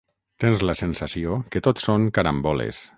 Tens 0.43 0.63
la 0.69 0.75
sensació 0.79 1.37
que 1.55 1.65
tot 1.69 1.85
són 1.87 2.11
caramboles. 2.19 2.87